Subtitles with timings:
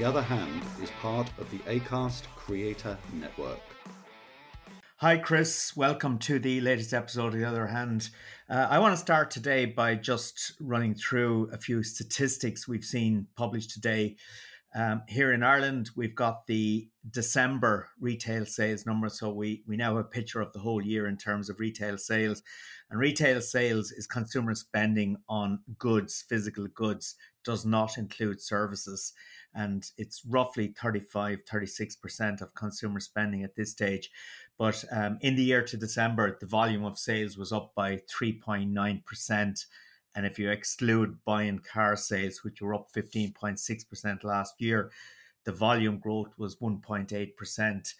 [0.00, 3.60] The Other Hand is part of the ACAST Creator Network.
[4.96, 5.76] Hi, Chris.
[5.76, 8.08] Welcome to the latest episode of The Other Hand.
[8.48, 13.26] Uh, I want to start today by just running through a few statistics we've seen
[13.36, 14.16] published today.
[14.74, 19.10] Um, here in Ireland, we've got the December retail sales number.
[19.10, 21.98] So we, we now have a picture of the whole year in terms of retail
[21.98, 22.42] sales.
[22.90, 29.12] And retail sales is consumer spending on goods, physical goods, does not include services
[29.54, 34.10] and it's roughly 35 36% of consumer spending at this stage.
[34.58, 39.64] But um, in the year to december the volume of sales was up by 3.9%
[40.16, 44.90] and if you exclude buying car sales which were up 15.6% last year
[45.44, 47.94] the volume growth was 1.8%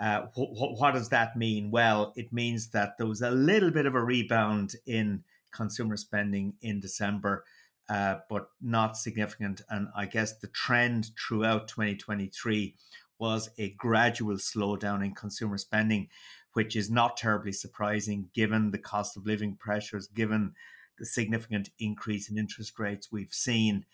[0.00, 1.70] uh, wh- what does that mean?
[1.70, 6.54] Well it means that there was a little bit of a rebound in consumer spending
[6.62, 7.44] in december
[7.88, 9.60] uh, but not significant.
[9.68, 12.74] And I guess the trend throughout 2023
[13.18, 16.08] was a gradual slowdown in consumer spending,
[16.54, 20.52] which is not terribly surprising given the cost of living pressures, given
[20.98, 23.84] the significant increase in interest rates we've seen.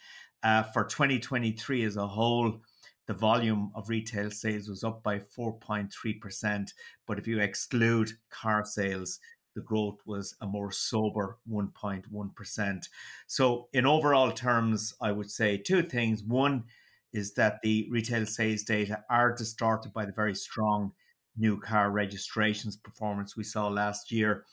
[0.43, 2.61] Uh, for 2023 as a whole,
[3.07, 6.73] the volume of retail sales was up by 4.3%.
[7.07, 9.19] But if you exclude car sales,
[9.55, 12.89] the growth was a more sober 1.1%.
[13.27, 16.23] So, in overall terms, I would say two things.
[16.23, 16.65] One
[17.13, 20.93] is that the retail sales data are distorted by the very strong
[21.37, 24.45] new car registrations performance we saw last year.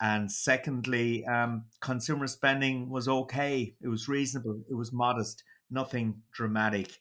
[0.00, 3.74] And secondly, um, consumer spending was okay.
[3.82, 4.62] It was reasonable.
[4.70, 5.44] It was modest.
[5.70, 6.98] Nothing dramatic.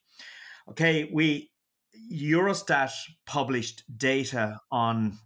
[0.69, 1.49] Okay, we
[2.11, 2.91] Eurostat
[3.25, 5.17] published data on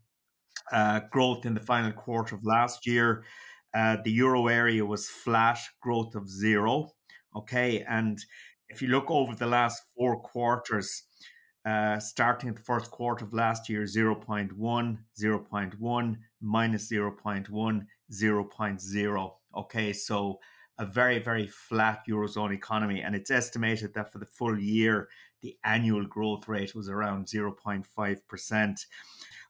[0.72, 3.24] uh, growth in the final quarter of last year.
[3.74, 6.92] Uh, the euro area was flat, growth of zero.
[7.36, 7.84] Okay.
[7.88, 8.20] And
[8.70, 11.04] if you look over the last four quarters,
[11.66, 19.32] uh, starting at the first quarter of last year 0.1, 0.1, minus 0.1, 0.0.
[19.56, 19.94] Okay.
[19.94, 20.40] So
[20.80, 23.02] a very, very flat Eurozone economy.
[23.02, 25.08] And it's estimated that for the full year,
[25.42, 28.86] the annual growth rate was around 0.5%.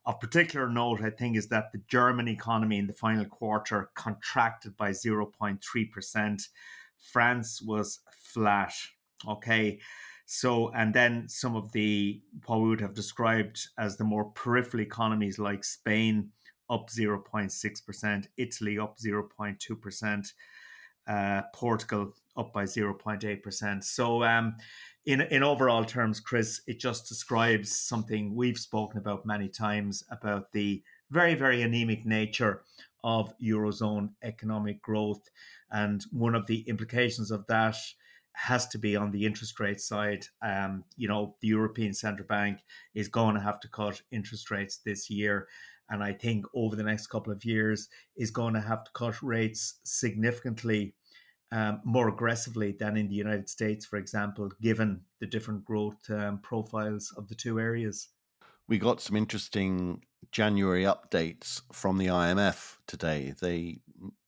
[0.05, 4.75] Of particular note, I think, is that the German economy in the final quarter contracted
[4.75, 6.47] by 0.3%.
[6.97, 8.73] France was flat.
[9.27, 9.79] Okay.
[10.25, 14.81] So, and then some of the, what we would have described as the more peripheral
[14.81, 16.29] economies like Spain
[16.69, 20.33] up 0.6%, Italy up 0.2%,
[21.07, 23.83] uh, Portugal up by 0.8%.
[23.83, 24.55] So, um,
[25.05, 30.51] in in overall terms, Chris, it just describes something we've spoken about many times about
[30.51, 32.63] the very very anemic nature
[33.03, 35.29] of eurozone economic growth,
[35.71, 37.75] and one of the implications of that
[38.35, 40.25] has to be on the interest rate side.
[40.41, 42.59] Um, you know, the European Central Bank
[42.95, 45.47] is going to have to cut interest rates this year.
[45.89, 49.21] And I think over the next couple of years is going to have to cut
[49.21, 50.95] rates significantly
[51.53, 56.39] um, more aggressively than in the United States, for example, given the different growth um,
[56.39, 58.09] profiles of the two areas.
[58.67, 60.01] We got some interesting
[60.31, 63.35] January updates from the IMF today.
[63.39, 63.81] They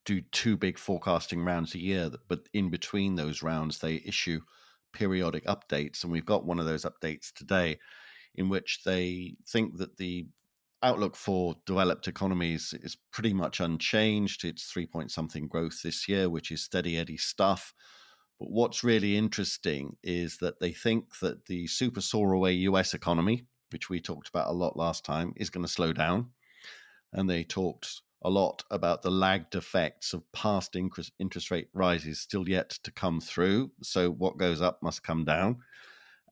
[0.05, 4.41] do two big forecasting rounds a year, but in between those rounds, they issue
[4.93, 6.03] periodic updates.
[6.03, 7.79] And we've got one of those updates today
[8.35, 10.27] in which they think that the
[10.85, 14.45] outlook for developed economies is pretty much unchanged.
[14.45, 17.73] It's three point something growth this year, which is steady eddy stuff.
[18.39, 23.47] But what's really interesting is that they think that the super soar away US economy,
[23.71, 26.29] which we talked about a lot last time, is going to slow down.
[27.13, 32.47] And they talked a lot about the lagged effects of past interest rate rises still
[32.47, 33.71] yet to come through.
[33.81, 35.57] So what goes up must come down.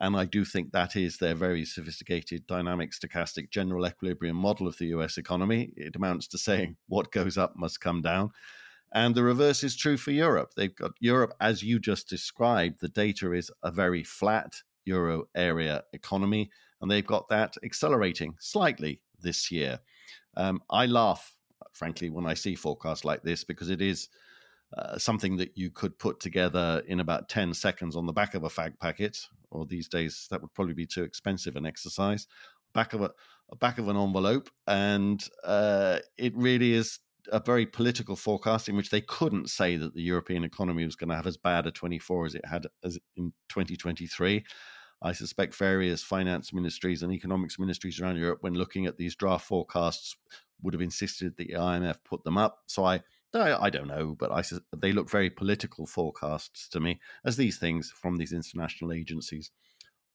[0.04, 4.78] And I do think that is their very sophisticated dynamic stochastic general equilibrium model of
[4.78, 5.72] the US economy.
[5.78, 8.32] It amounts to saying what goes up must come down.
[8.94, 10.56] And the reverse is true for Europe.
[10.58, 14.54] They've got Europe, as you just described, the data is a very flat
[14.84, 16.52] euro area economy,
[16.82, 19.80] and they've got that accelerating slightly this year.
[20.36, 21.34] Um, I laugh,
[21.72, 24.10] frankly, when I see forecasts like this because it is
[24.78, 28.44] uh, something that you could put together in about 10 seconds on the back of
[28.44, 29.18] a fag packet,
[29.52, 32.28] or these days that would probably be too expensive an exercise.
[32.74, 33.12] Back of a,
[33.60, 37.00] back of an envelope, and uh, it really is
[37.32, 41.10] a very political forecast in which they couldn't say that the European economy was going
[41.10, 44.44] to have as bad a 24 as it had as in 2023.
[45.02, 49.46] I suspect various finance ministries and economics ministries around Europe, when looking at these draft
[49.46, 50.16] forecasts,
[50.62, 52.60] would have insisted that the IMF put them up.
[52.68, 53.02] So I,
[53.42, 54.44] I, don't know, but I,
[54.78, 59.50] they look very political forecasts to me, as these things from these international agencies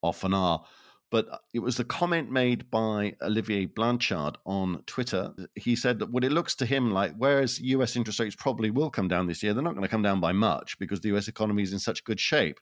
[0.03, 0.65] often are.
[1.11, 5.33] But uh, it was the comment made by Olivier Blanchard on Twitter.
[5.55, 8.91] He said that what it looks to him like, whereas US interest rates probably will
[8.91, 11.29] come down this year, they're not going to come down by much because the US
[11.29, 12.61] economy is in such good shape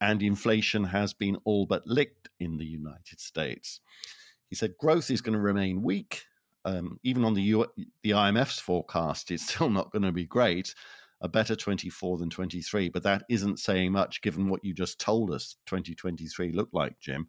[0.00, 3.80] and inflation has been all but licked in the United States.
[4.48, 6.24] He said growth is going to remain weak.
[6.64, 7.72] Um, even on the, U-
[8.02, 10.74] the IMF's forecast, it's still not going to be great.
[11.22, 15.30] A better 24 than 23, but that isn't saying much given what you just told
[15.30, 17.28] us 2023 looked like, Jim.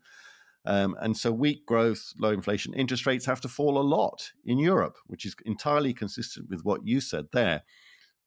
[0.66, 4.60] Um, and so, weak growth, low inflation, interest rates have to fall a lot in
[4.60, 7.64] Europe, which is entirely consistent with what you said there.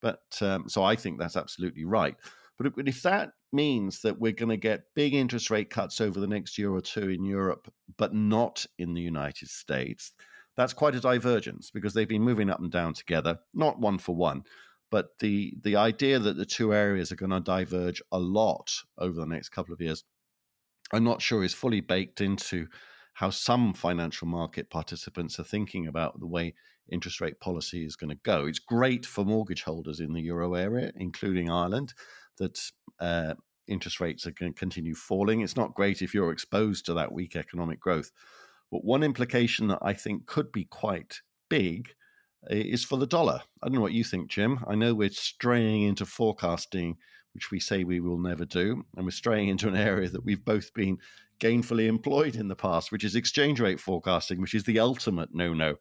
[0.03, 2.17] But um, so I think that's absolutely right.
[2.59, 6.27] But if that means that we're going to get big interest rate cuts over the
[6.27, 10.13] next year or two in Europe, but not in the United States,
[10.57, 14.15] that's quite a divergence because they've been moving up and down together, not one for
[14.15, 14.45] one.
[14.91, 19.19] But the, the idea that the two areas are going to diverge a lot over
[19.19, 20.05] the next couple of years
[20.93, 22.69] I'm not sure is fully baked into
[23.15, 26.55] how some financial market participants are thinking about the way
[26.91, 28.47] interest rate policy is going to go.
[28.47, 31.95] It's great for mortgage holders in the euro area, including Ireland,
[32.39, 32.59] that
[33.01, 33.35] uh,
[33.67, 35.41] interest rates are going to continue falling.
[35.41, 38.11] It's not great if you're exposed to that weak economic growth.
[38.75, 41.91] But one implication that I think could be quite big
[42.51, 43.41] eh, is for the dollar.
[43.63, 44.65] I don't know what you think, Jim.
[44.67, 46.97] I know we're straying into forecasting
[47.35, 48.85] which we say we will never do.
[48.97, 50.99] And we're straying into an area that we've both been
[51.39, 55.55] gainfully employed in the past, which is exchange rate forecasting, which is the ultimate no
[55.55, 55.77] no.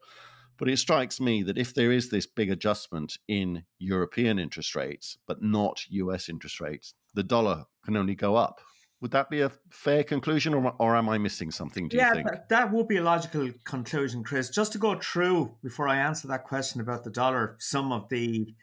[0.56, 5.18] But it strikes me that if there is this big adjustment in European interest rates,
[5.26, 8.60] but not US interest rates, the dollar can only go up.
[9.04, 11.88] Would that be a fair conclusion, or, or am I missing something?
[11.88, 12.30] Do yeah, you think?
[12.30, 14.48] That, that would be a logical conclusion, Chris.
[14.48, 18.54] Just to go through before I answer that question about the dollar, some of the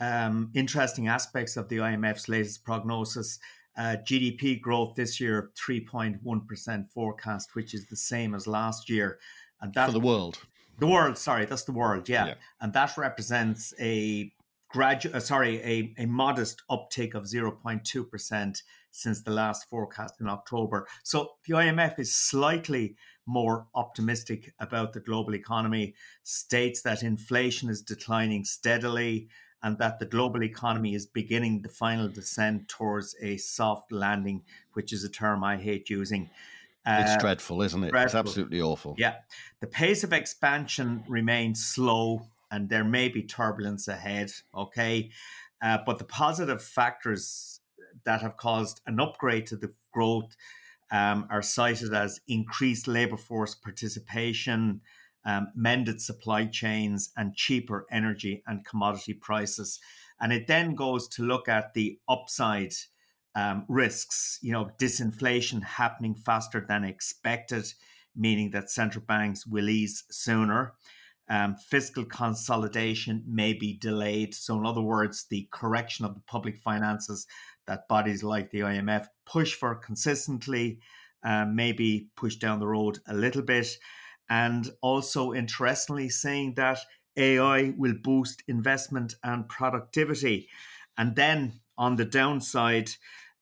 [0.00, 3.38] um, interesting aspects of the IMF's latest prognosis.
[3.76, 9.20] Uh, GDP growth this year, 3.1% forecast, which is the same as last year.
[9.60, 10.40] And that, For the world.
[10.80, 12.26] The world, sorry, that's the world, yeah.
[12.26, 12.34] yeah.
[12.60, 14.32] And that represents a
[14.70, 18.62] gradual, uh, sorry, a, a modest uptick of 0.2%
[18.94, 20.86] since the last forecast in October.
[21.02, 22.96] So the IMF is slightly
[23.26, 29.28] more optimistic about the global economy, states that inflation is declining steadily,
[29.62, 34.42] and that the global economy is beginning the final descent towards a soft landing,
[34.74, 36.30] which is a term I hate using.
[36.86, 37.90] It's uh, dreadful, isn't it?
[37.90, 38.20] Dreadful.
[38.20, 38.94] It's absolutely awful.
[38.96, 39.14] Yeah.
[39.60, 44.30] The pace of expansion remains slow and there may be turbulence ahead.
[44.54, 45.10] Okay.
[45.62, 47.53] Uh, but the positive factors
[48.04, 50.36] that have caused an upgrade to the growth
[50.92, 54.80] um, are cited as increased labor force participation,
[55.24, 59.80] um, mended supply chains, and cheaper energy and commodity prices.
[60.20, 62.74] And it then goes to look at the upside
[63.34, 67.72] um, risks, you know, disinflation happening faster than expected,
[68.14, 70.74] meaning that central banks will ease sooner.
[71.28, 74.34] um, fiscal consolidation may be delayed.
[74.34, 77.26] So, in other words, the correction of the public finances
[77.66, 80.80] that bodies like the IMF push for consistently
[81.22, 83.66] um, maybe push down the road a little bit.
[84.28, 86.78] And also, interestingly, saying that
[87.16, 90.48] AI will boost investment and productivity.
[90.96, 92.90] And then on the downside,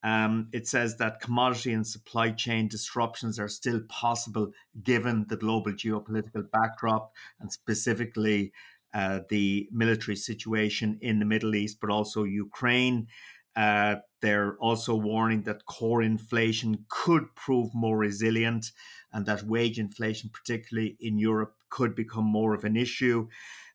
[0.05, 4.53] um, it says that commodity and supply chain disruptions are still possible
[4.83, 8.53] given the global geopolitical backdrop and specifically
[8.95, 13.07] uh, the military situation in the Middle East, but also Ukraine.
[13.55, 18.73] Uh, they're also warning that core inflation could prove more resilient
[19.13, 23.29] and that wage inflation, particularly in Europe, could become more of an issue.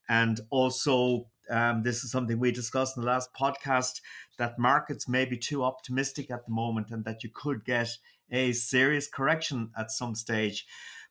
[0.10, 4.02] And also, um, this is something we discussed in the last podcast
[4.38, 7.90] that markets may be too optimistic at the moment and that you could get
[8.32, 10.66] a serious correction at some stage.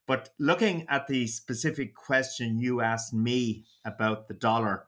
[0.06, 4.86] But looking at the specific question you asked me about the dollar,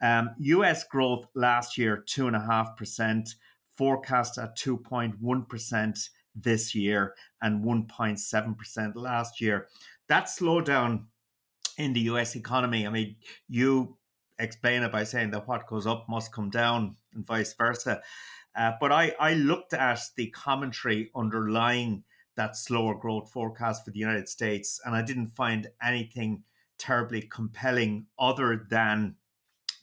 [0.00, 3.28] um, US growth last year, 2.5%,
[3.76, 9.68] forecast at 2.1% this year and 1.7% last year.
[10.08, 11.04] That slowdown
[11.78, 13.16] in the US economy, I mean,
[13.48, 13.96] you
[14.38, 18.02] explain it by saying that what goes up must come down and vice versa.
[18.54, 22.04] Uh, but I, I looked at the commentary underlying
[22.36, 26.42] that slower growth forecast for the United States, and I didn't find anything
[26.78, 29.16] terribly compelling other than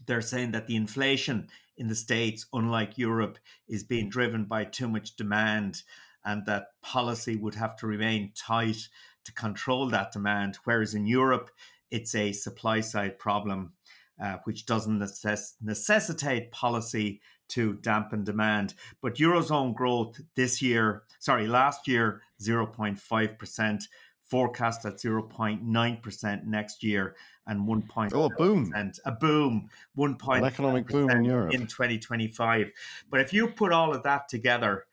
[0.06, 4.88] they're saying that the inflation in the States, unlike Europe, is being driven by too
[4.88, 5.84] much demand
[6.26, 8.88] and that policy would have to remain tight
[9.26, 10.58] to control that demand.
[10.64, 11.52] Whereas in Europe,
[11.92, 13.74] it's a supply side problem
[14.22, 18.74] uh, which doesn't necess- necessitate policy to dampen demand.
[19.02, 23.84] But Eurozone growth this year, sorry, last year, 0.5%,
[24.24, 27.16] forecast at 0.9% next year
[27.48, 28.12] and 1.0.
[28.14, 28.72] Oh, boom.
[28.76, 29.70] And a boom.
[29.96, 30.18] 1.
[30.30, 31.54] An economic boom in Europe.
[31.54, 32.72] In 2025.
[33.10, 34.86] But if you put all of that together,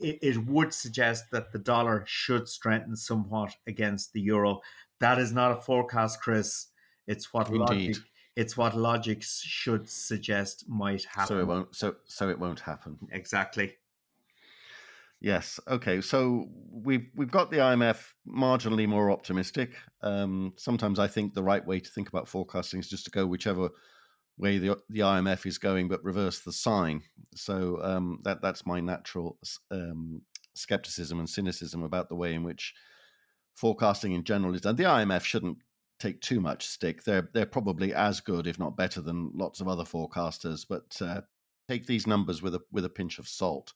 [0.00, 4.60] it, it would suggest that the dollar should strengthen somewhat against the euro.
[5.00, 6.66] That is not a forecast, Chris.
[7.06, 7.60] It's what Indeed.
[7.60, 7.96] logic
[8.36, 11.28] it's what logic should suggest might happen.
[11.28, 11.74] So it won't.
[11.74, 12.98] So so it won't happen.
[13.10, 13.74] Exactly.
[15.20, 15.58] Yes.
[15.66, 16.00] Okay.
[16.00, 19.72] So we've we've got the IMF marginally more optimistic.
[20.02, 23.26] Um, sometimes I think the right way to think about forecasting is just to go
[23.26, 23.70] whichever
[24.38, 27.02] way the the IMF is going, but reverse the sign.
[27.34, 29.38] So um, that that's my natural
[29.70, 30.22] um,
[30.54, 32.74] skepticism and cynicism about the way in which
[33.54, 34.76] forecasting in general is done.
[34.76, 35.58] The IMF shouldn't
[35.98, 37.04] take too much stick.
[37.04, 40.66] They're they're probably as good, if not better, than lots of other forecasters.
[40.68, 41.22] But uh,
[41.68, 43.72] take these numbers with a with a pinch of salt.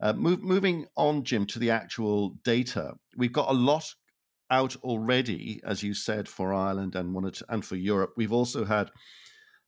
[0.00, 2.92] Uh, move, moving on, Jim, to the actual data.
[3.16, 3.84] We've got a lot
[4.50, 8.12] out already, as you said, for Ireland and wanted and for Europe.
[8.16, 8.90] We've also had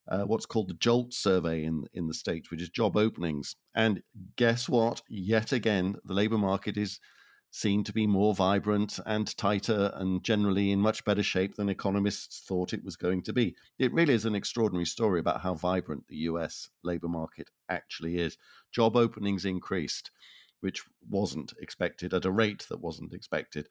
[0.09, 3.57] uh, what's called the JOLT survey in in the states, which is job openings.
[3.75, 4.03] And
[4.37, 5.03] guess what?
[5.09, 7.01] Yet again, the labour market is
[7.51, 12.45] seen to be more vibrant and tighter and generally in much better shape than economists
[12.47, 13.57] thought it was going to be.
[13.79, 18.39] It really is an extraordinary story about how vibrant the US labour market actually is.
[18.73, 20.13] Job openings increased,
[20.61, 23.69] which wasn't expected at a rate that wasn't expected.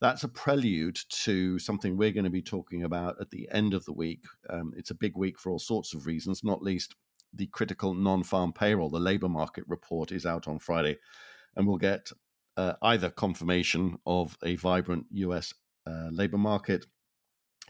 [0.00, 3.86] That's a prelude to something we're going to be talking about at the end of
[3.86, 4.24] the week.
[4.50, 6.94] Um, it's a big week for all sorts of reasons, not least
[7.32, 8.90] the critical non farm payroll.
[8.90, 10.98] The labour market report is out on Friday
[11.56, 12.10] and we'll get
[12.56, 15.52] uh, either confirmation of a vibrant US
[15.86, 16.86] uh, labor market,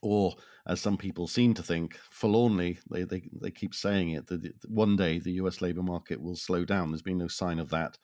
[0.03, 0.35] or
[0.67, 4.97] as some people seem to think, forlornly, they, they, they keep saying it, that one
[4.97, 6.91] day the US labor market will slow down.
[6.91, 7.99] There's been no sign of that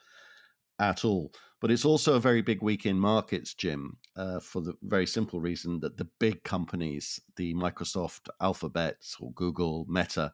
[0.79, 1.33] at all.
[1.61, 5.41] But it's also a very big week in markets, Jim, uh, for the very simple
[5.41, 10.33] reason that the big companies, the Microsoft, Alphabet, or Google, Meta,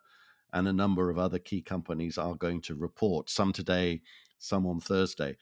[0.52, 4.00] and a number of other key companies are going to report, some today,
[4.38, 5.36] some on Thursday.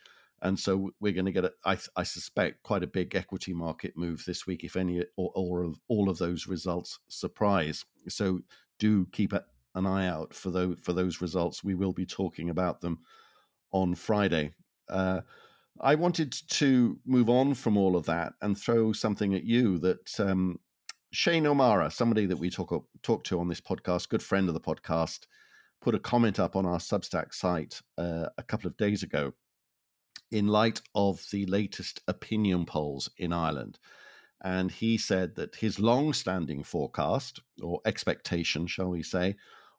[0.45, 3.97] And so we're going to get, a, I, I suspect, quite a big equity market
[3.97, 7.85] move this week, if any, or, or of, all of those results surprise.
[8.09, 8.41] So
[8.79, 11.65] do keep an eye out for those for those results.
[11.65, 12.99] We will be talking about them
[13.73, 14.53] on Friday.
[14.89, 15.23] Uh,
[15.81, 20.21] I wanted to move on from all of that and throw something at you that
[20.21, 20.61] um,
[21.11, 24.61] Shane O'Mara, somebody that we talk talk to on this podcast, good friend of the
[24.61, 25.21] podcast,
[25.81, 29.33] put a comment up on our Substack site uh, a couple of days ago
[30.35, 33.79] in light of the latest opinion polls in Ireland.
[34.43, 39.37] And he said that his long standing forecast, or expectation, shall we say,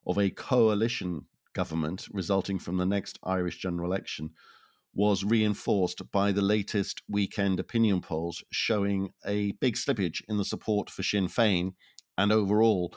[0.08, 4.30] of a coalition government resulting from the next Irish general election
[4.94, 10.90] was reinforced by the latest weekend opinion polls showing a big slippage in the support
[10.90, 11.74] for Sinn Féin
[12.18, 12.96] And overall,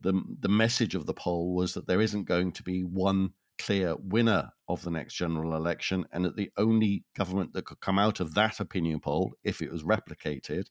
[0.00, 3.96] the the message of the poll was that there isn't going to be one clear
[3.96, 8.20] winner of the next general election, and that the only government that could come out
[8.20, 10.66] of that opinion poll, if it was replicated,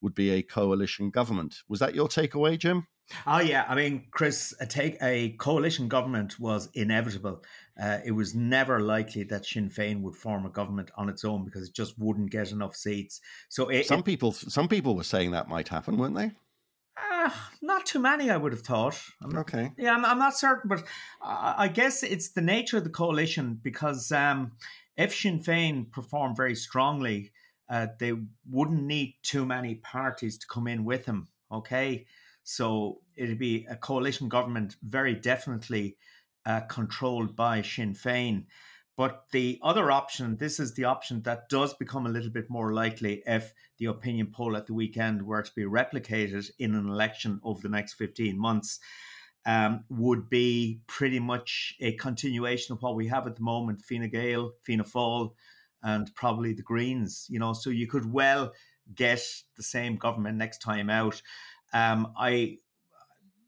[0.00, 1.62] would be a coalition government.
[1.68, 2.86] Was that your takeaway, Jim?
[3.26, 7.42] Oh yeah, I mean, Chris, a take a coalition government was inevitable.
[7.80, 11.44] Uh, it was never likely that Sinn Féin would form a government on its own
[11.44, 13.20] because it just wouldn't get enough seats.
[13.48, 16.32] So it, some people, some people were saying that might happen, weren't they?
[16.96, 17.30] Uh,
[17.62, 19.00] not too many, I would have thought.
[19.22, 19.72] I'm, okay.
[19.78, 20.84] Yeah, I'm, I'm, not certain, but
[21.22, 24.52] I guess it's the nature of the coalition because um,
[24.96, 27.32] if Sinn Féin perform very strongly,
[27.70, 28.12] uh, they
[28.50, 31.28] wouldn't need too many parties to come in with them.
[31.50, 32.06] Okay.
[32.44, 35.96] So it'd be a coalition government, very definitely
[36.44, 38.44] uh, controlled by Sinn Féin.
[38.96, 42.74] But the other option, this is the option that does become a little bit more
[42.74, 47.40] likely if the opinion poll at the weekend were to be replicated in an election
[47.42, 48.80] over the next 15 months,
[49.46, 54.08] um, would be pretty much a continuation of what we have at the moment Fine
[54.10, 55.32] Gael, Fianna Fáil,
[55.82, 57.26] and probably the Greens.
[57.28, 58.52] You know, so you could well
[58.94, 59.24] get
[59.56, 61.20] the same government next time out.
[61.72, 62.58] Um, I,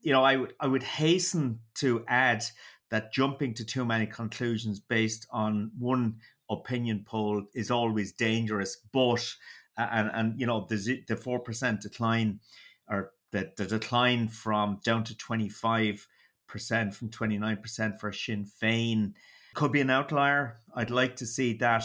[0.00, 2.44] you know, I would I would hasten to add
[2.90, 6.16] that jumping to too many conclusions based on one
[6.50, 8.76] opinion poll is always dangerous.
[8.92, 9.34] But
[9.76, 12.40] and and you know the the four percent decline
[12.88, 16.06] or the, the decline from down to twenty five
[16.46, 19.14] percent from twenty nine percent for Sinn Féin
[19.54, 20.58] could be an outlier.
[20.74, 21.84] I'd like to see that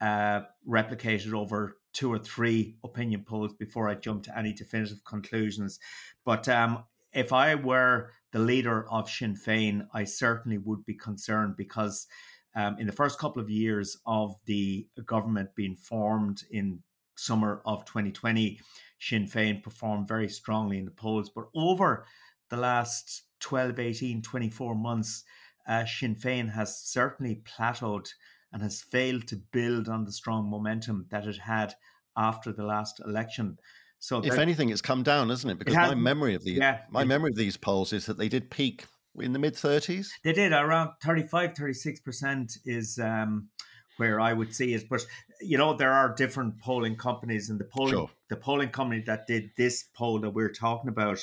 [0.00, 5.78] uh, replicated over two or three opinion polls before I jump to any definitive conclusions.
[6.24, 11.56] But um, if I were the leader of Sinn Féin, I certainly would be concerned
[11.56, 12.06] because
[12.54, 16.82] um, in the first couple of years of the government being formed in
[17.16, 18.60] summer of 2020,
[18.98, 21.30] Sinn Féin performed very strongly in the polls.
[21.30, 22.06] But over
[22.48, 25.24] the last 12, 18, 24 months,
[25.68, 28.08] uh, Sinn Féin has certainly plateaued
[28.52, 31.74] and has failed to build on the strong momentum that it had
[32.16, 33.58] after the last election.
[33.98, 35.58] So, if anything, it's come down, isn't it?
[35.58, 38.18] Because it my memory of the yeah, my it, memory of these polls is that
[38.18, 38.84] they did peak
[39.18, 40.08] in the mid 30s.
[40.22, 43.48] They did around 35, 36 percent is um,
[43.96, 44.88] where I would see it.
[44.88, 45.06] But
[45.40, 48.10] you know, there are different polling companies, and the polling sure.
[48.28, 51.20] the polling company that did this poll that we're talking about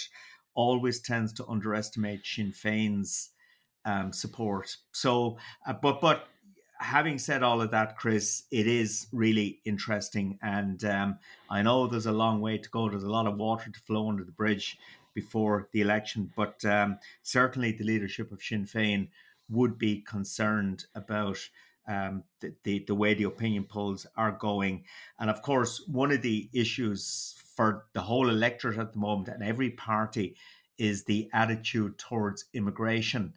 [0.55, 3.29] always tends to underestimate Sinn Féin's
[3.85, 4.75] um, support.
[4.91, 6.27] So, uh, but but
[6.83, 10.37] having said all of that, Chris, it is really interesting.
[10.41, 11.17] And um,
[11.49, 12.89] I know there's a long way to go.
[12.89, 14.77] There's a lot of water to flow under the bridge
[15.13, 16.31] before the election.
[16.35, 19.07] But um, certainly the leadership of Sinn Féin
[19.49, 21.37] would be concerned about
[21.87, 24.83] um, the, the, the way the opinion polls are going.
[25.19, 29.43] And of course, one of the issues for the whole electorate at the moment and
[29.43, 30.35] every party
[30.77, 33.33] is the attitude towards immigration.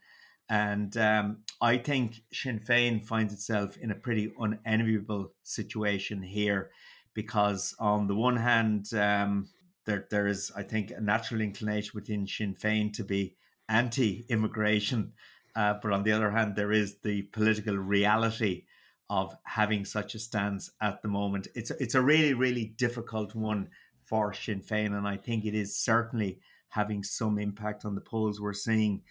[0.49, 6.71] And um, I think Sinn Féin finds itself in a pretty unenviable situation here
[7.15, 9.49] because, on the one hand, um,
[9.87, 13.35] there, there is, I think, a natural inclination within Sinn Féin to be
[13.69, 15.13] anti immigration.
[15.57, 18.65] Uh, but on the other hand, there is the political reality
[19.09, 21.49] of having such a stance at the moment.
[21.55, 23.69] It's, it's a really, really difficult one
[24.05, 24.97] for Sinn Féin.
[24.97, 29.03] And I think it is certainly having some impact on the polls we're seeing.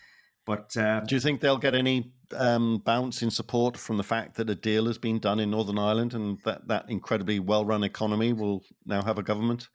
[0.45, 4.35] But uh, do you think they'll get any um, bounce in support from the fact
[4.35, 8.31] that a deal has been done in Northern Ireland and that that incredibly well-run economy
[8.33, 9.67] will now have a government?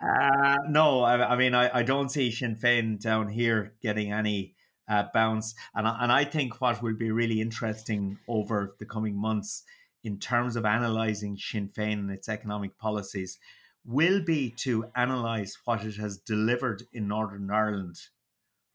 [0.00, 4.54] Uh, no, I, I mean I, I, don't see Sinn Féin down here getting any
[4.88, 9.14] uh, bounce, and I, and I think what will be really interesting over the coming
[9.14, 9.62] months
[10.02, 13.38] in terms of analysing Sinn Féin and its economic policies
[13.84, 17.96] will be to analyse what it has delivered in Northern Ireland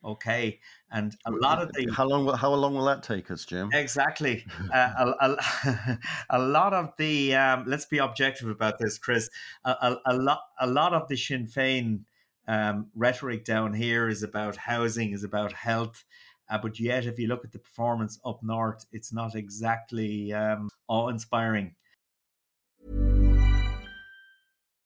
[0.06, 0.60] okay
[0.92, 3.70] and a lot of the how long how long will that take us jim?
[3.74, 9.30] Exactly uh, a, a, a, lot of the um, let's be objective about this chris
[9.66, 12.02] a, a, lot a lot of the sinn féin
[12.48, 16.06] um, rhetoric down here is about housing is about health
[16.50, 20.70] uh, but yet if you look at the performance up north it's not exactly um,
[20.88, 21.74] awe-inspiring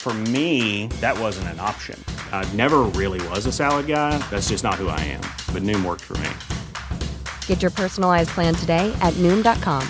[0.00, 2.02] For me, that wasn't an option.
[2.32, 4.16] I never really was a salad guy.
[4.30, 5.20] That's just not who I am.
[5.52, 6.30] But Noom worked for me.
[7.46, 9.86] Get your personalized plan today at Noom.com.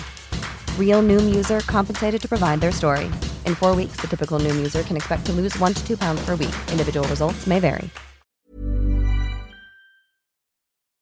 [0.77, 3.05] Real Noom user compensated to provide their story.
[3.45, 6.19] In four weeks, the typical Noom user can expect to lose one to two pounds
[6.25, 6.55] per week.
[6.69, 7.89] Individual results may vary.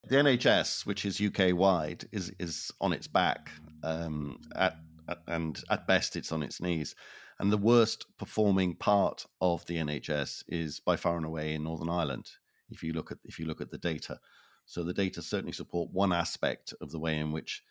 [0.07, 3.49] The NHS, which is UK wide, is is on its back.
[3.83, 4.75] Um, at,
[5.07, 6.93] at and at best, it's on its knees.
[7.39, 11.89] And the worst performing part of the NHS is by far and away in Northern
[11.89, 12.29] Ireland.
[12.69, 14.19] If you look at if you look at the data,
[14.65, 17.63] so the data certainly support one aspect of the way in which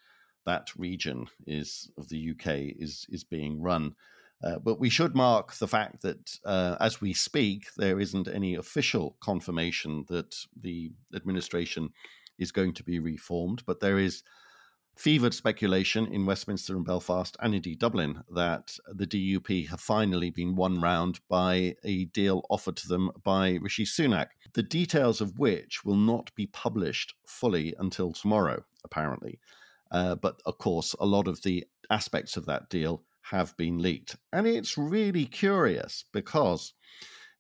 [0.47, 3.95] that region is of the UK is is being run.
[4.43, 8.55] Uh, but we should mark the fact that uh, as we speak, there isn't any
[8.55, 11.91] official confirmation that the administration
[12.39, 14.23] is going to be reformed, but there is
[14.99, 20.57] fevered speculation in Westminster and Belfast and indeed Dublin that the DUP have finally been
[20.57, 25.85] won round by a deal offered to them by Rishi Sunak, the details of which
[25.85, 29.39] will not be published fully until tomorrow, apparently.
[29.93, 34.17] Uh, but of course, a lot of the aspects of that deal have been leaked.
[34.33, 36.75] And it's really curious because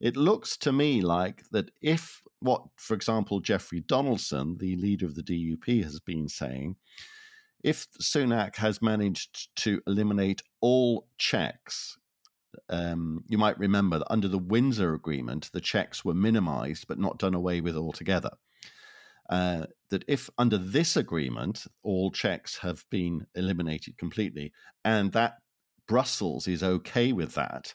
[0.00, 5.16] it looks to me like that if what, for example, Jeffrey Donaldson, the leader of
[5.16, 6.76] the DUP, has been saying,
[7.62, 11.98] if Sunak has managed to eliminate all checks,
[12.68, 17.18] um, you might remember that under the Windsor Agreement, the checks were minimized but not
[17.18, 18.30] done away with altogether.
[19.28, 24.52] Uh, that if under this agreement all checks have been eliminated completely,
[24.84, 25.34] and that
[25.86, 27.74] Brussels is okay with that,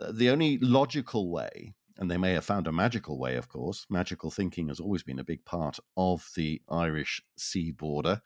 [0.00, 3.86] uh, the only logical way, and they may have found a magical way, of course,
[3.90, 8.22] magical thinking has always been a big part of the Irish sea border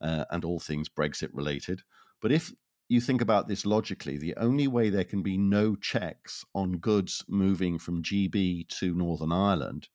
[0.00, 1.82] uh, and all things Brexit related.
[2.20, 2.52] But if
[2.88, 7.24] you think about this logically, the only way there can be no checks on goods
[7.28, 9.88] moving from GB to Northern Ireland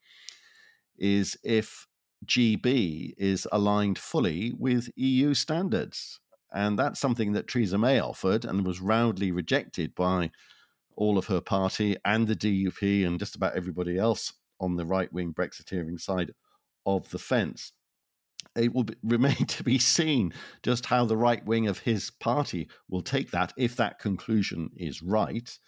[0.98, 1.86] is if
[2.24, 6.20] GB is aligned fully with EU standards.
[6.54, 10.30] And that's something that Theresa May offered and was roundly rejected by
[10.96, 15.12] all of her party and the DUP and just about everybody else on the right
[15.12, 16.32] wing Brexiteering side
[16.86, 17.72] of the fence
[18.54, 20.32] it will be, remain to be seen
[20.62, 25.02] just how the right wing of his party will take that if that conclusion is
[25.02, 25.58] right.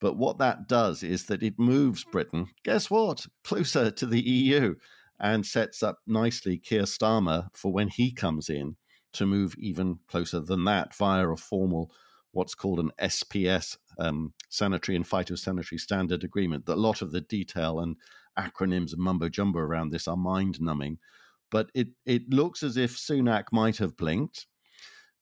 [0.00, 4.74] But what that does is that it moves Britain, guess what, closer to the EU
[5.18, 8.76] and sets up nicely Keir Starmer for when he comes in
[9.14, 11.90] to move even closer than that via a formal,
[12.32, 16.66] what's called an SPS, um, Sanitary and Phytosanitary Standard Agreement.
[16.66, 17.96] That a lot of the detail and
[18.38, 20.98] acronyms and mumbo jumbo around this are mind numbing
[21.50, 24.46] but it, it looks as if Sunak might have blinked.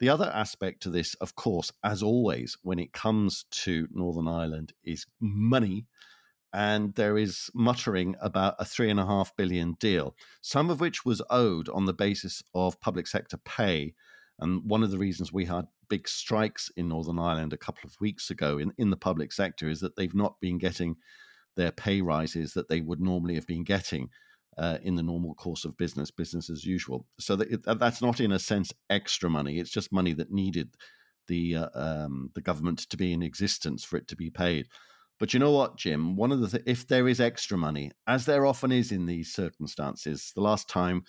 [0.01, 4.73] The other aspect to this, of course, as always, when it comes to Northern Ireland,
[4.83, 5.87] is money.
[6.53, 11.05] And there is muttering about a three and a half billion deal, some of which
[11.05, 13.95] was owed on the basis of public sector pay.
[14.39, 18.01] And one of the reasons we had big strikes in Northern Ireland a couple of
[18.01, 20.97] weeks ago in, in the public sector is that they've not been getting
[21.57, 24.11] their pay rises that they would normally have been getting
[24.59, 27.07] uh, in the normal course of business, business as usual.
[27.19, 29.59] So that it, that's not, in a sense, extra money.
[29.59, 30.75] It's just money that needed
[31.27, 34.69] the uh, um, the government to be in existence for it to be paid.
[35.19, 36.17] But you know what, Jim?
[36.17, 39.33] One of the th- if there is extra money, as there often is in these
[39.33, 41.05] circumstances, the last time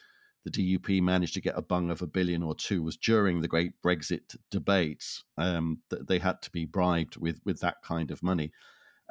[0.45, 3.47] the DUP managed to get a bung of a billion or two was during the
[3.47, 5.23] great Brexit debates.
[5.37, 8.51] Um, they had to be bribed with with that kind of money.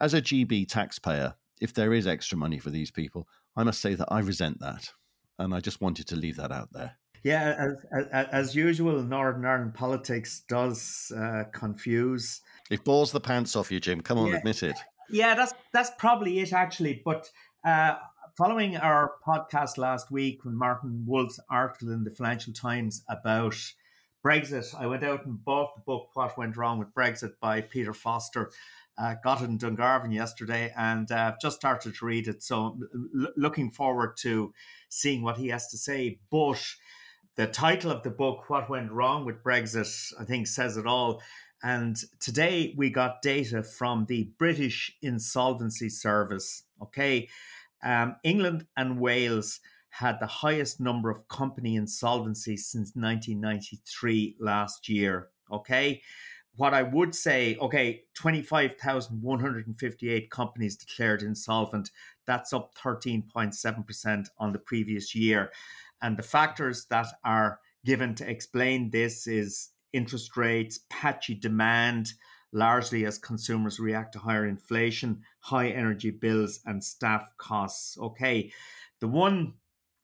[0.00, 3.94] As a GB taxpayer, if there is extra money for these people, I must say
[3.94, 4.90] that I resent that.
[5.38, 6.96] And I just wanted to leave that out there.
[7.24, 12.42] Yeah, as, as, as usual, Northern Ireland politics does uh, confuse.
[12.70, 14.02] It bores the pants off you, Jim.
[14.02, 14.76] Come on, yeah, admit it.
[15.08, 17.00] Yeah, that's that's probably it, actually.
[17.02, 17.30] But
[17.64, 17.96] uh,
[18.36, 23.56] following our podcast last week, when Martin Wolf's article in the Financial Times about
[24.24, 27.94] Brexit, I went out and bought the book "What Went Wrong with Brexit" by Peter
[27.94, 28.50] Foster,
[28.96, 32.42] uh, got it in Dungarvan yesterday and uh, just started to read it.
[32.42, 34.52] So l- looking forward to
[34.88, 36.20] seeing what he has to say.
[36.30, 36.62] But
[37.36, 41.22] the title of the book, What Went Wrong with Brexit, I think says it all.
[41.62, 46.62] And today we got data from the British Insolvency Service.
[46.80, 47.28] Okay.
[47.82, 55.28] Um, England and Wales had the highest number of company insolvencies since 1993 last year.
[55.50, 56.00] Okay
[56.56, 61.90] what I would say, okay, 25,158 companies declared insolvent.
[62.26, 65.52] That's up 13.7% on the previous year.
[66.00, 72.12] And the factors that are given to explain this is interest rates, patchy demand,
[72.52, 77.98] largely as consumers react to higher inflation, high energy bills, and staff costs.
[77.98, 78.52] Okay,
[79.00, 79.54] the one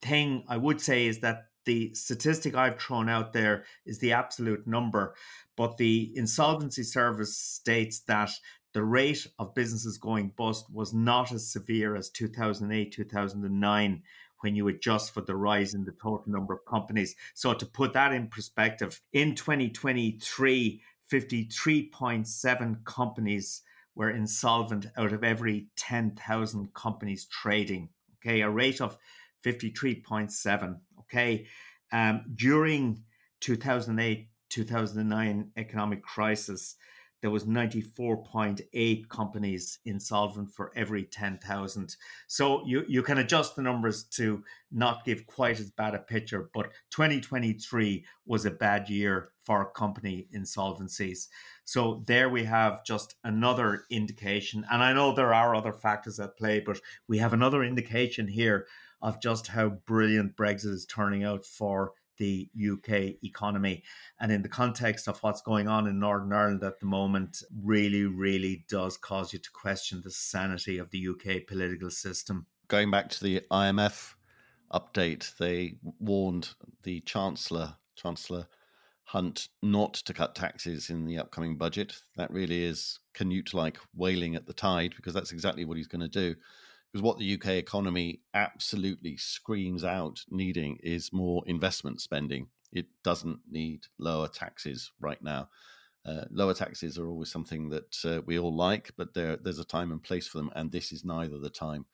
[0.02, 4.66] thing I would say is that the statistic I've thrown out there is the absolute
[4.66, 5.14] number,
[5.56, 8.30] but the insolvency service states that
[8.72, 14.02] the rate of businesses going bust was not as severe as 2008, 2009
[14.42, 17.14] when you adjust for the rise in the total number of companies.
[17.34, 23.62] So, to put that in perspective, in 2023, 53.7 companies
[23.94, 27.90] were insolvent out of every 10,000 companies trading.
[28.24, 28.96] Okay, a rate of
[29.44, 30.78] 53.7.
[31.10, 31.46] Okay,
[31.92, 33.02] um, during
[33.40, 36.76] 2008 2009 economic crisis,
[37.22, 41.96] there was 94.8 companies insolvent for every 10,000.
[42.26, 44.42] So you, you can adjust the numbers to
[44.72, 50.28] not give quite as bad a picture, but 2023 was a bad year for company
[50.34, 51.28] insolvencies.
[51.64, 54.64] So there we have just another indication.
[54.70, 58.66] And I know there are other factors at play, but we have another indication here
[59.02, 63.82] of just how brilliant Brexit is turning out for the UK economy.
[64.20, 68.04] And in the context of what's going on in Northern Ireland at the moment, really,
[68.04, 72.46] really does cause you to question the sanity of the UK political system.
[72.68, 74.14] Going back to the IMF
[74.72, 76.50] update, they warned
[76.84, 78.46] the Chancellor, Chancellor
[79.04, 81.96] Hunt, not to cut taxes in the upcoming budget.
[82.16, 86.02] That really is Canute like wailing at the tide because that's exactly what he's going
[86.02, 86.36] to do
[86.92, 92.48] because what the UK economy absolutely screams out needing is more investment spending.
[92.72, 95.48] It doesn't need lower taxes right now.
[96.04, 99.64] Uh, lower taxes are always something that uh, we all like, but there, there's a
[99.64, 101.84] time and place for them, and this is neither the time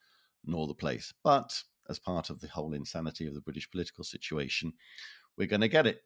[0.45, 1.13] nor the place.
[1.23, 4.73] But as part of the whole insanity of the British political situation,
[5.37, 6.01] we're going to get it.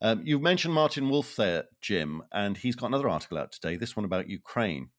[0.00, 3.96] Um, you mentioned Martin Wolf there, Jim, and he's got another article out today, this
[3.96, 4.90] one about Ukraine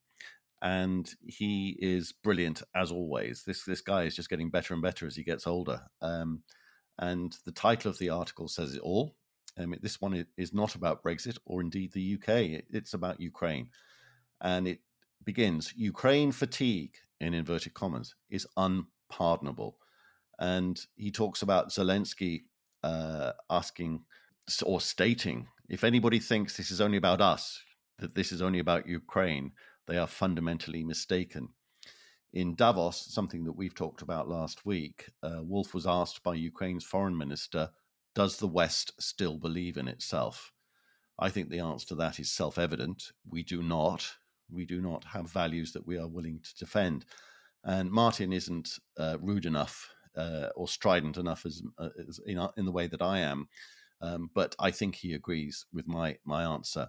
[0.62, 3.44] and he is brilliant as always.
[3.46, 5.82] This this guy is just getting better and better as he gets older.
[6.02, 6.44] Um,
[7.00, 9.16] and the title of the article says it all.
[9.58, 12.64] Um, this one is not about Brexit or indeed the UK.
[12.72, 13.70] It's about Ukraine,
[14.40, 14.80] and it
[15.24, 19.78] begins: Ukraine fatigue in inverted commas is unpardonable.
[20.40, 22.46] And he talks about Zelensky
[22.84, 24.04] uh, asking
[24.66, 27.62] or stating, if anybody thinks this is only about us,
[28.00, 29.52] that this is only about Ukraine,
[29.92, 31.50] they are fundamentally mistaken.
[32.32, 36.86] In Davos, something that we've talked about last week, uh, Wolf was asked by Ukraine's
[36.86, 37.70] foreign minister,
[38.16, 40.54] Does the West still believe in itself?
[41.20, 43.12] I think the answer to that is self evident.
[43.30, 44.10] We do not.
[44.50, 47.04] We do not have values that we are willing to defend.
[47.66, 52.64] And Martin isn't uh, rude enough uh, or strident enough as, uh, as in, in,
[52.64, 53.50] the way that I am,
[54.00, 56.88] um, but I think he agrees with my my answer.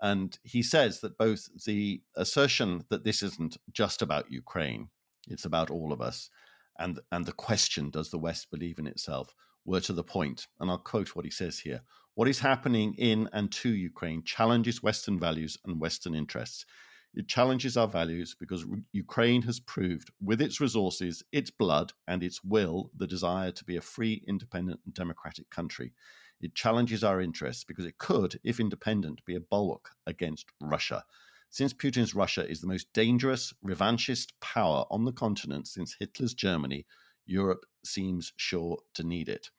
[0.00, 4.88] And he says that both the assertion that this isn't just about Ukraine,
[5.28, 6.30] it's about all of us,
[6.78, 10.46] and, and the question, does the West believe in itself, were to the point.
[10.60, 11.80] And I'll quote what he says here
[12.14, 16.66] What is happening in and to Ukraine challenges Western values and Western interests.
[17.14, 22.44] It challenges our values because Ukraine has proved, with its resources, its blood, and its
[22.44, 25.94] will, the desire to be a free, independent, and democratic country.
[26.40, 31.04] It challenges our interests because it could, if independent, be a bulwark against Russia.
[31.50, 36.86] Since Putin's Russia is the most dangerous, revanchist power on the continent since Hitler's Germany,
[37.24, 39.50] Europe seems sure to need it.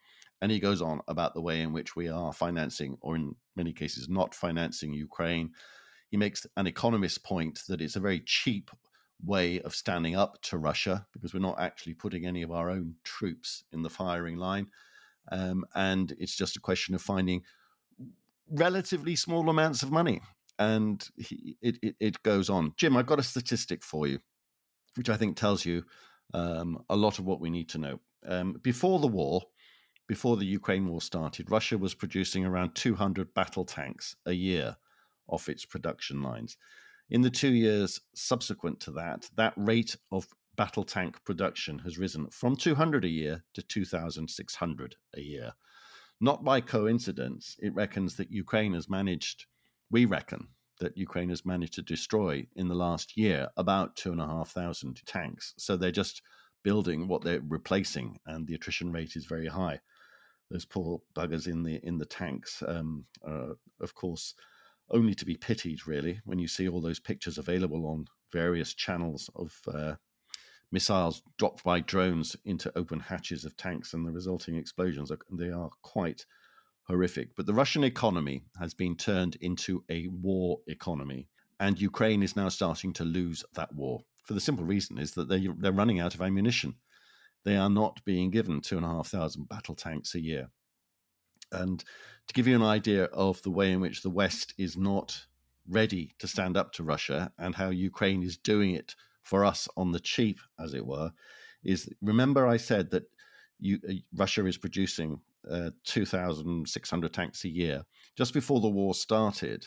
[0.42, 3.74] And he goes on about the way in which we are financing, or in many
[3.74, 5.52] cases, not financing Ukraine.
[6.10, 8.70] He makes an economist point that it's a very cheap
[9.24, 12.94] way of standing up to Russia because we're not actually putting any of our own
[13.04, 14.68] troops in the firing line.
[15.32, 17.44] Um, and it's just a question of finding
[18.50, 20.22] relatively small amounts of money.
[20.60, 22.74] And he, it, it, it, goes on.
[22.78, 24.20] Jim, I've got a statistic for you,
[24.96, 25.84] which I think tells you
[26.34, 28.00] um, a lot of what we need to know.
[28.26, 29.44] Um, before the war,
[30.08, 34.78] before the Ukraine war started, Russia was producing around 200 battle tanks a year
[35.28, 36.58] off its production lines.
[37.10, 42.28] In the two years subsequent to that, that rate of battle tank production has risen
[42.30, 45.54] from 200 a year to 2,600 a year.
[46.20, 49.46] Not by coincidence, it reckons that Ukraine has managed,
[49.92, 50.48] we reckon
[50.80, 55.54] that Ukraine has managed to destroy in the last year about 2,500 tanks.
[55.58, 56.22] So they're just
[56.64, 59.80] building what they're replacing, and the attrition rate is very high.
[60.50, 64.34] Those poor buggers in the in the tanks, um, of course,
[64.90, 69.30] only to be pitied, really, when you see all those pictures available on various channels
[69.36, 69.96] of uh,
[70.72, 75.12] missiles dropped by drones into open hatches of tanks and the resulting explosions.
[75.32, 76.26] They are quite
[76.84, 77.36] horrific.
[77.36, 81.28] But the Russian economy has been turned into a war economy.
[81.60, 85.30] And Ukraine is now starting to lose that war for the simple reason is that
[85.30, 86.76] they, they're running out of ammunition.
[87.46, 90.50] They are not being given two and a half thousand battle tanks a year.
[91.54, 91.82] And
[92.28, 95.26] to give you an idea of the way in which the West is not
[95.70, 98.96] ready to stand up to Russia and how Ukraine is doing it
[99.28, 101.12] for us on the cheap, as it were,
[101.64, 103.04] is remember I said that
[103.60, 107.84] you, uh, Russia is producing uh, 2,600 tanks a year.
[108.16, 109.66] Just before the war started,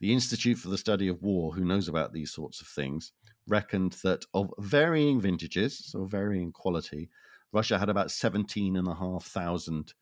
[0.00, 3.12] the Institute for the Study of War, who knows about these sorts of things,
[3.46, 7.08] reckoned that of varying vintages, so varying quality,
[7.52, 9.92] Russia had about 17,500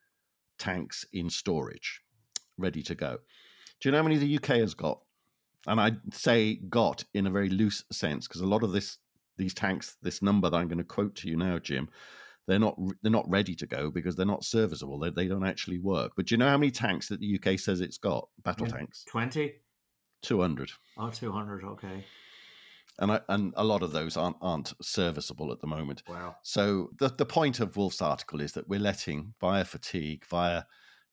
[0.58, 2.00] tanks in storage,
[2.56, 3.18] ready to go.
[3.80, 5.00] Do you know how many the UK has got?
[5.66, 8.98] And I say got in a very loose sense because a lot of this
[9.37, 11.88] these tanks, this number that I'm going to quote to you now, Jim,
[12.46, 14.98] they're not they're not ready to go because they're not serviceable.
[14.98, 16.12] They, they don't actually work.
[16.16, 18.29] But do you know how many tanks that the UK says it's got?
[18.42, 19.05] Battle yeah, tanks.
[19.09, 19.55] Twenty.
[20.22, 20.70] Two hundred.
[20.96, 22.05] Oh, 200, Okay
[22.98, 26.03] and I, and a lot of those aren't aren't serviceable at the moment.
[26.09, 26.37] Wow.
[26.42, 30.64] So the the point of Wolf's article is that we're letting via fatigue, via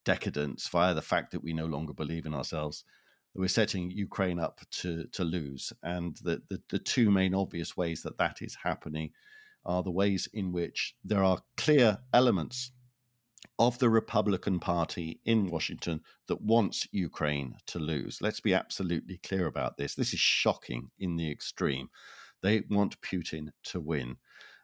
[0.05, 2.83] decadence, via the fact that we no longer believe in ourselves,
[3.35, 5.73] we're setting Ukraine up to to lose.
[5.83, 9.11] And the, the the two main obvious ways that that is happening
[9.65, 12.71] are the ways in which there are clear elements
[13.59, 18.19] of the Republican Party in Washington that wants Ukraine to lose.
[18.21, 19.95] Let's be absolutely clear about this.
[19.95, 21.89] This is shocking in the extreme.
[22.41, 24.17] They want Putin to win.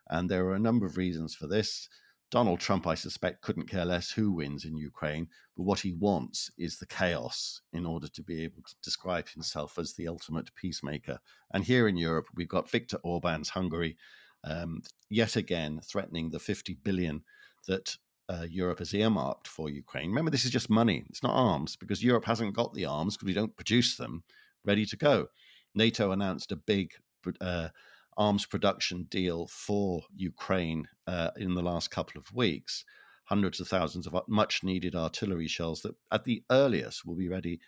[0.10, 1.90] And there are a number of reasons for this.
[2.30, 6.52] Donald Trump, I suspect, couldn't care less who wins in Ukraine, but what he wants
[6.58, 11.20] is the chaos in order to be able to describe himself as the ultimate peacemaker.
[11.54, 13.96] And here in Europe, we've got Viktor Orban's Hungary,
[14.44, 17.24] um, yet again threatening the 50 billion
[17.68, 17.96] that
[18.30, 20.10] uh, Europe has earmarked for Ukraine.
[20.10, 23.28] Remember, this is just money, it's not arms, because Europe hasn't got the arms because
[23.28, 24.24] we don't produce them
[24.66, 25.28] ready to go.
[25.74, 26.92] NATO announced a big
[27.40, 27.70] uh,
[28.18, 32.84] arms production deal for Ukraine uh, in the last couple of weeks.
[33.26, 37.60] Hundreds of thousands of much needed artillery shells that, at the earliest, will be ready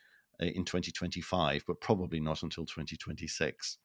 [0.41, 3.77] uh, in 2025, but probably not until 2026.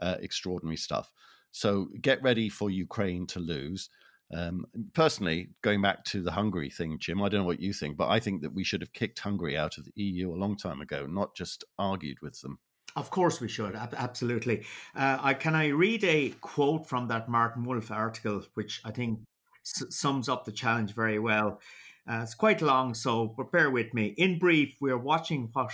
[0.00, 1.10] Uh, extraordinary stuff.
[1.50, 3.88] So get ready for Ukraine to lose.
[4.32, 7.96] Um, personally, going back to the Hungary thing, Jim, I don't know what you think,
[7.96, 10.56] but I think that we should have kicked Hungary out of the EU a long
[10.56, 12.58] time ago, not just argued with them.
[12.96, 13.74] Of course, we should.
[13.74, 14.64] Absolutely.
[14.94, 19.20] Uh, I, can I read a quote from that Martin Wolf article, which I think
[19.64, 21.60] s- sums up the challenge very well?
[22.08, 24.14] Uh, it's quite long, so bear with me.
[24.16, 25.72] In brief, we are watching what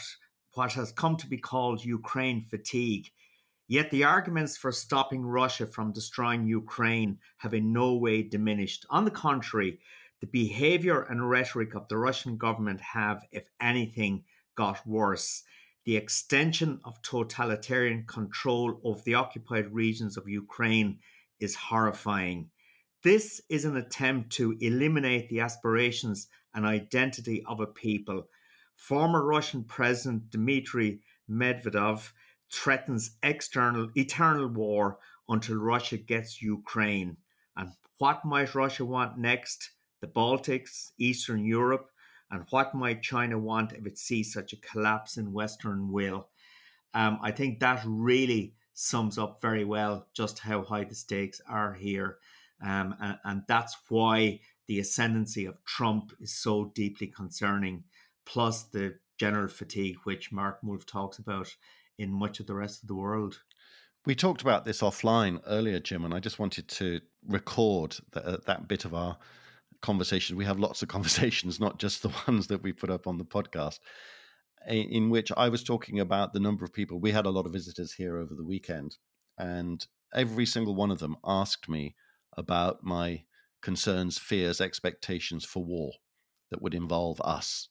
[0.54, 3.11] what has come to be called Ukraine fatigue
[3.70, 8.85] Yet the arguments for stopping Russia from destroying Ukraine have in no way diminished.
[8.90, 9.78] On the contrary,
[10.20, 14.24] the behavior and rhetoric of the Russian government have, if anything,
[14.56, 15.44] got worse.
[15.84, 20.98] The extension of totalitarian control of the occupied regions of Ukraine
[21.40, 22.50] is horrifying.
[23.02, 28.28] This is an attempt to eliminate the aspirations and identity of a people.
[28.76, 32.12] Former Russian President Dmitry Medvedev
[32.52, 37.16] threatens external eternal war until Russia gets Ukraine.
[37.56, 39.70] And what might Russia want next?
[40.00, 41.90] The Baltics, Eastern Europe,
[42.30, 46.28] and what might China want if it sees such a collapse in Western will?
[46.94, 51.74] Um, I think that really sums up very well just how high the stakes are
[51.74, 52.18] here.
[52.62, 57.84] Um, and, and that's why the ascendancy of Trump is so deeply concerning,
[58.24, 61.54] plus the general fatigue, which Mark Wolf talks about
[61.98, 63.40] in much of the rest of the world.
[64.06, 68.66] We talked about this offline earlier, Jim, and I just wanted to record uh, that
[68.66, 69.18] bit of our
[69.80, 70.36] conversation.
[70.36, 73.24] We have lots of conversations, not just the ones that we put up on the
[73.24, 73.78] podcast,
[74.66, 77.00] in which I was talking about the number of people.
[77.00, 78.96] We had a lot of visitors here over the weekend,
[79.38, 81.94] and every single one of them asked me
[82.36, 83.24] about my
[83.62, 85.92] concerns, fears, expectations for war
[86.50, 87.68] that would involve us.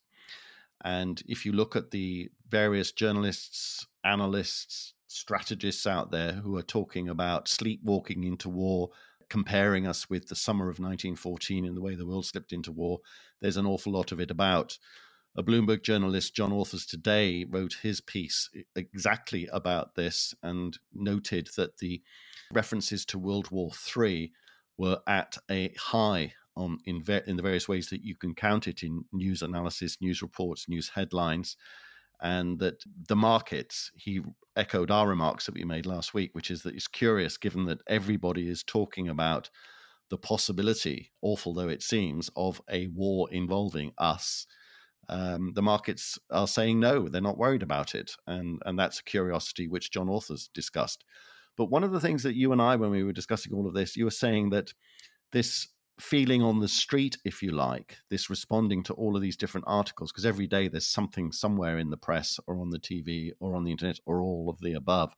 [0.84, 7.10] And if you look at the various journalists, analysts, strategists out there who are talking
[7.10, 8.90] about sleepwalking into war,
[9.30, 13.00] comparing us with the summer of 1914 and the way the world slipped into war,
[13.42, 14.78] there's an awful lot of it about.
[15.38, 21.78] A Bloomberg journalist, John Authers today wrote his piece exactly about this and noted that
[21.78, 22.02] the
[22.52, 24.32] references to World War III
[24.78, 28.84] were at a high on in, in the various ways that you can count it
[28.84, 31.56] in news analysis, news reports, news headlines,
[32.22, 34.22] and that the markets, he
[34.56, 37.82] echoed our remarks that we made last week, which is that it's curious given that
[37.88, 39.50] everybody is talking about
[40.10, 44.48] the possibility, awful though it seems, of a war involving us.
[45.10, 49.04] um, the markets are saying no, they're not worried about it, and and that's a
[49.04, 51.04] curiosity which John Authers discussed.
[51.58, 53.74] But one of the things that you and I, when we were discussing all of
[53.74, 54.74] this, you were saying that
[55.32, 55.68] this
[56.00, 60.12] feeling on the street, if you like, this responding to all of these different articles,
[60.12, 63.64] because every day there's something somewhere in the press or on the TV or on
[63.64, 65.14] the internet or all of the above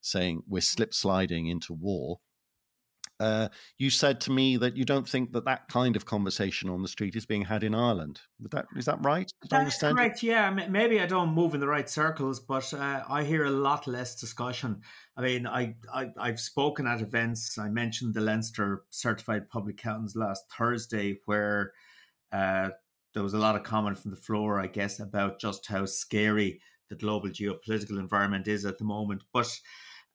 [0.00, 2.20] saying we're slip sliding into war
[3.20, 6.80] uh, you said to me that you don't think that that kind of conversation on
[6.80, 8.22] the street is being had in Ireland.
[8.42, 9.30] Is that is that right?
[9.42, 10.22] Did That's correct.
[10.22, 13.86] Yeah, maybe I don't move in the right circles, but uh, I hear a lot
[13.86, 14.80] less discussion.
[15.18, 17.58] I mean, I, I have spoken at events.
[17.58, 21.72] I mentioned the Leinster Certified Public Accountants last Thursday, where
[22.32, 22.70] uh,
[23.12, 26.60] there was a lot of comment from the floor, I guess, about just how scary
[26.88, 29.48] the global geopolitical environment is at the moment, but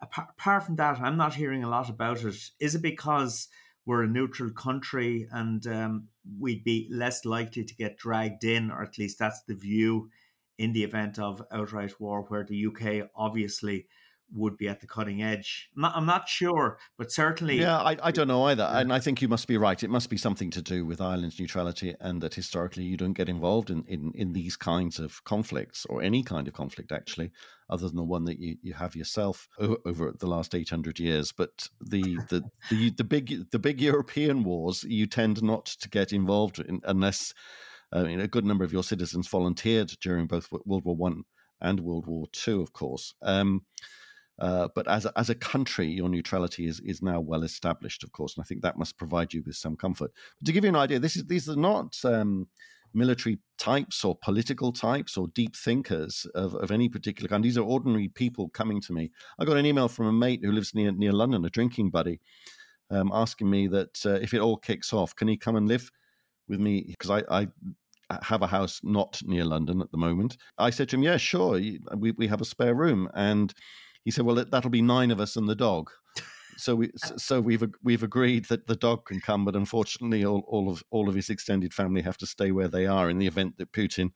[0.06, 2.36] apart, apart from that, I'm not hearing a lot about it.
[2.60, 3.48] Is it because
[3.86, 6.08] we're a neutral country and um,
[6.40, 10.10] we'd be less likely to get dragged in, or at least that's the view
[10.58, 13.88] in the event of outright war, where the UK obviously
[14.34, 15.70] would be at the cutting edge.
[15.76, 17.60] I'm not, I'm not sure, but certainly.
[17.60, 18.64] Yeah, I, I don't know either.
[18.64, 19.82] And I think you must be right.
[19.82, 23.30] It must be something to do with Ireland's neutrality and that historically you don't get
[23.30, 27.32] involved in, in, in these kinds of conflicts or any kind of conflict, actually,
[27.70, 31.32] other than the one that you, you have yourself over, over the last 800 years.
[31.32, 36.14] But the, the, the, the, big, the big European wars, you tend not to get
[36.14, 37.34] involved in unless.
[37.94, 41.24] I mean, a good number of your citizens volunteered during both World War One
[41.62, 43.14] and World War Two, of course.
[43.22, 43.62] Um,
[44.40, 48.12] uh, but as a, as a country, your neutrality is is now well established, of
[48.12, 50.12] course, and I think that must provide you with some comfort.
[50.40, 52.48] But to give you an idea, this is these are not um,
[52.94, 57.44] military types or political types or deep thinkers of, of any particular kind.
[57.44, 59.12] These are ordinary people coming to me.
[59.40, 62.20] I got an email from a mate who lives near near London, a drinking buddy,
[62.90, 65.90] um, asking me that uh, if it all kicks off, can he come and live
[66.50, 66.86] with me?
[66.90, 67.40] Because I,
[68.10, 70.38] I have a house not near London at the moment.
[70.58, 71.60] I said to him, "Yeah, sure.
[71.96, 73.54] We we have a spare room." And
[74.06, 75.92] he said, "Well, that'll be nine of us and the dog."
[76.58, 80.70] So we so we've we've agreed that the dog can come, but unfortunately, all, all
[80.70, 83.58] of all of his extended family have to stay where they are in the event
[83.58, 84.12] that Putin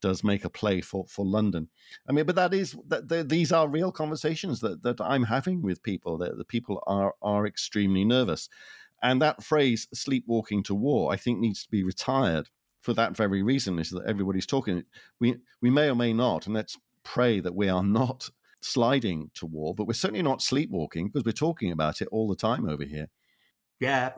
[0.00, 1.68] does make a play for, for London.
[2.08, 5.82] I mean, but that is that these are real conversations that, that I'm having with
[5.82, 6.18] people.
[6.18, 8.50] That the people are are extremely nervous,
[9.02, 12.50] and that phrase "sleepwalking to war" I think needs to be retired
[12.82, 13.78] for that very reason.
[13.78, 14.84] Is that everybody's talking?
[15.20, 18.28] We we may or may not, and let's pray that we are not
[18.64, 22.36] sliding to war, but we're certainly not sleepwalking because we're talking about it all the
[22.36, 23.08] time over here.
[23.80, 24.10] Yeah,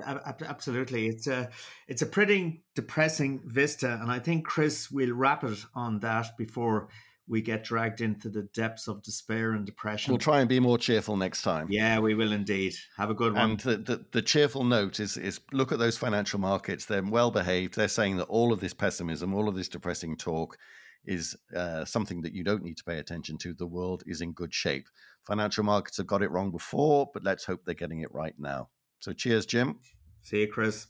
[0.47, 1.07] absolutely.
[1.09, 1.49] It's a
[1.89, 6.89] it's a pretty depressing vista, and I think Chris will wrap it on that before
[7.27, 10.13] we get dragged into the depths of despair and depression.
[10.13, 11.69] We'll try and be more cheerful next time.
[11.71, 12.75] Yeah, we will indeed.
[12.99, 13.53] Have a good one.
[13.53, 16.85] And the, the, the cheerful note is is look at those financial markets.
[16.85, 17.75] They're well behaved.
[17.75, 20.59] They're saying that all of this pessimism, all of this depressing talk
[21.07, 23.55] is uh, something that you don't need to pay attention to.
[23.55, 24.89] The world is in good shape.
[25.27, 28.69] Financial markets have got it wrong before, but let's hope they're getting it right now.
[29.01, 29.79] So, cheers, Jim.
[30.23, 30.87] See you, Chris.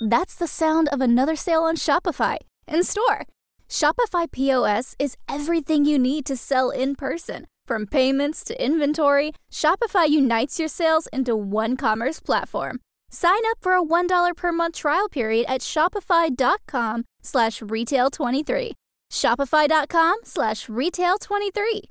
[0.00, 3.26] That's the sound of another sale on Shopify in store.
[3.68, 7.46] Shopify POS is everything you need to sell in person.
[7.66, 13.72] From payments to inventory, Shopify unites your sales into one commerce platform Sign up for
[13.74, 18.72] a $1 per month trial period at shopify.com slash retail23.
[19.12, 21.80] Shopify.com slash retail23.